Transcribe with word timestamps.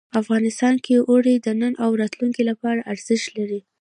افغانستان 0.21 0.75
کې 0.85 0.95
اوړي 1.09 1.35
د 1.39 1.47
نن 1.61 1.73
او 1.83 1.91
راتلونکي 2.01 2.43
لپاره 2.49 2.85
ارزښت 2.93 3.27
لري. 3.39 3.59